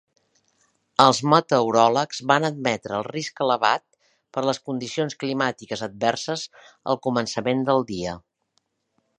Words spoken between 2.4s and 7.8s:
admetre el risc elevat per les condicions climàtiques adverses al començament